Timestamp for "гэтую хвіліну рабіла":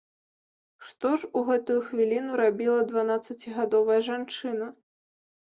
1.49-2.81